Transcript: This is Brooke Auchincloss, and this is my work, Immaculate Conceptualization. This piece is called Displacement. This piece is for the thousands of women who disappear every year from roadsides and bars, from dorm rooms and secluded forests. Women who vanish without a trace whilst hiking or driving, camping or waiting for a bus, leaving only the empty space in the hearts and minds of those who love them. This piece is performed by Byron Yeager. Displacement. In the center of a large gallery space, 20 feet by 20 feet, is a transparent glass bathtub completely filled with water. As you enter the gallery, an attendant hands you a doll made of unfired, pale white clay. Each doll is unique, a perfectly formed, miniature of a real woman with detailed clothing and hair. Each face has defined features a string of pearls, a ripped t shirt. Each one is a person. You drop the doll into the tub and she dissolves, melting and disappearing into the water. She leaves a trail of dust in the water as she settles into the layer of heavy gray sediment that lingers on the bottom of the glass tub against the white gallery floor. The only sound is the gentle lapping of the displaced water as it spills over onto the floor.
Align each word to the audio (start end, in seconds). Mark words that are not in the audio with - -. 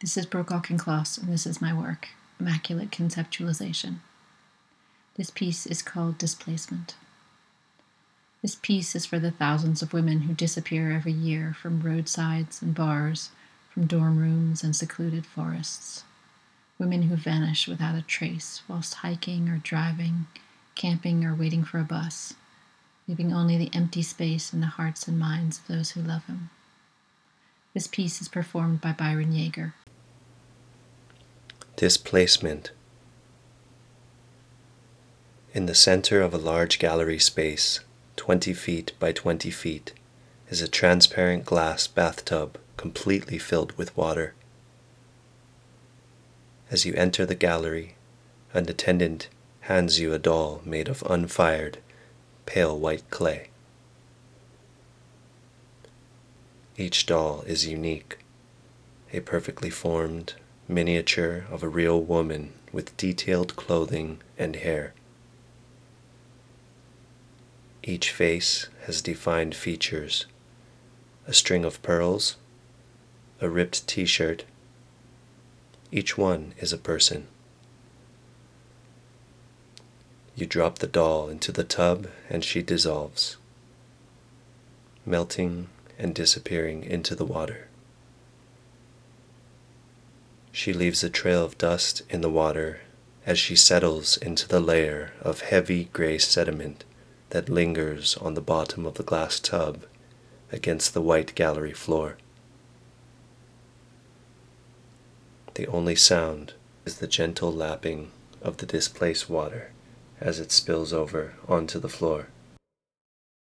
This 0.00 0.16
is 0.16 0.26
Brooke 0.26 0.52
Auchincloss, 0.52 1.18
and 1.18 1.28
this 1.28 1.44
is 1.44 1.60
my 1.60 1.74
work, 1.74 2.10
Immaculate 2.38 2.92
Conceptualization. 2.92 3.96
This 5.16 5.28
piece 5.28 5.66
is 5.66 5.82
called 5.82 6.18
Displacement. 6.18 6.94
This 8.40 8.54
piece 8.54 8.94
is 8.94 9.04
for 9.04 9.18
the 9.18 9.32
thousands 9.32 9.82
of 9.82 9.92
women 9.92 10.20
who 10.20 10.34
disappear 10.34 10.92
every 10.92 11.10
year 11.10 11.52
from 11.52 11.80
roadsides 11.80 12.62
and 12.62 12.76
bars, 12.76 13.30
from 13.74 13.88
dorm 13.88 14.18
rooms 14.18 14.62
and 14.62 14.76
secluded 14.76 15.26
forests. 15.26 16.04
Women 16.78 17.02
who 17.02 17.16
vanish 17.16 17.66
without 17.66 17.96
a 17.96 18.02
trace 18.02 18.62
whilst 18.68 18.94
hiking 18.94 19.48
or 19.48 19.58
driving, 19.58 20.28
camping 20.76 21.24
or 21.24 21.34
waiting 21.34 21.64
for 21.64 21.80
a 21.80 21.84
bus, 21.84 22.34
leaving 23.08 23.32
only 23.32 23.58
the 23.58 23.74
empty 23.74 24.02
space 24.02 24.52
in 24.52 24.60
the 24.60 24.66
hearts 24.68 25.08
and 25.08 25.18
minds 25.18 25.58
of 25.58 25.66
those 25.66 25.90
who 25.90 26.00
love 26.02 26.24
them. 26.28 26.50
This 27.74 27.88
piece 27.88 28.22
is 28.22 28.28
performed 28.28 28.80
by 28.80 28.92
Byron 28.92 29.32
Yeager. 29.32 29.72
Displacement. 31.78 32.72
In 35.54 35.66
the 35.66 35.76
center 35.76 36.20
of 36.20 36.34
a 36.34 36.36
large 36.36 36.80
gallery 36.80 37.20
space, 37.20 37.78
20 38.16 38.52
feet 38.52 38.92
by 38.98 39.12
20 39.12 39.48
feet, 39.52 39.92
is 40.50 40.60
a 40.60 40.66
transparent 40.66 41.44
glass 41.44 41.86
bathtub 41.86 42.58
completely 42.76 43.38
filled 43.38 43.78
with 43.78 43.96
water. 43.96 44.34
As 46.68 46.84
you 46.84 46.94
enter 46.94 47.24
the 47.24 47.36
gallery, 47.36 47.94
an 48.52 48.68
attendant 48.68 49.28
hands 49.60 50.00
you 50.00 50.12
a 50.12 50.18
doll 50.18 50.60
made 50.64 50.88
of 50.88 51.04
unfired, 51.08 51.78
pale 52.44 52.76
white 52.76 53.08
clay. 53.10 53.50
Each 56.76 57.06
doll 57.06 57.42
is 57.46 57.68
unique, 57.68 58.18
a 59.12 59.20
perfectly 59.20 59.70
formed, 59.70 60.34
miniature 60.68 61.46
of 61.50 61.62
a 61.62 61.68
real 61.68 61.98
woman 62.00 62.52
with 62.72 62.94
detailed 62.98 63.56
clothing 63.56 64.20
and 64.36 64.56
hair. 64.56 64.92
Each 67.82 68.10
face 68.10 68.68
has 68.84 69.00
defined 69.00 69.54
features 69.54 70.26
a 71.26 71.32
string 71.34 71.62
of 71.64 71.82
pearls, 71.82 72.36
a 73.40 73.48
ripped 73.50 73.86
t 73.86 74.06
shirt. 74.06 74.44
Each 75.92 76.16
one 76.16 76.54
is 76.58 76.72
a 76.72 76.78
person. 76.78 77.26
You 80.34 80.46
drop 80.46 80.78
the 80.78 80.86
doll 80.86 81.28
into 81.28 81.52
the 81.52 81.64
tub 81.64 82.08
and 82.30 82.42
she 82.42 82.62
dissolves, 82.62 83.36
melting 85.04 85.68
and 85.98 86.14
disappearing 86.14 86.82
into 86.82 87.14
the 87.14 87.26
water. 87.26 87.67
She 90.58 90.72
leaves 90.72 91.04
a 91.04 91.08
trail 91.08 91.44
of 91.44 91.56
dust 91.56 92.02
in 92.10 92.20
the 92.20 92.28
water 92.28 92.80
as 93.24 93.38
she 93.38 93.54
settles 93.54 94.16
into 94.16 94.48
the 94.48 94.58
layer 94.58 95.12
of 95.22 95.42
heavy 95.42 95.84
gray 95.92 96.18
sediment 96.18 96.82
that 97.30 97.48
lingers 97.48 98.16
on 98.16 98.34
the 98.34 98.40
bottom 98.40 98.84
of 98.84 98.94
the 98.94 99.04
glass 99.04 99.38
tub 99.38 99.84
against 100.50 100.94
the 100.94 101.00
white 101.00 101.36
gallery 101.36 101.72
floor. 101.72 102.16
The 105.54 105.68
only 105.68 105.94
sound 105.94 106.54
is 106.84 106.98
the 106.98 107.06
gentle 107.06 107.52
lapping 107.52 108.10
of 108.42 108.56
the 108.56 108.66
displaced 108.66 109.30
water 109.30 109.70
as 110.20 110.40
it 110.40 110.50
spills 110.50 110.92
over 110.92 111.34
onto 111.46 111.78
the 111.78 111.88
floor. 111.88 112.30